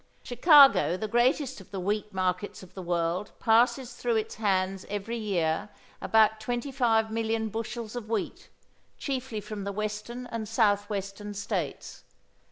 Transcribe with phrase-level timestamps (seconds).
[0.23, 5.15] Chicago the greatest of the wheat markets of the world passes through its hands every
[5.15, 5.69] year
[6.01, 8.49] about 25 million bushels of wheat,
[8.97, 12.03] chiefly from the western and south western States.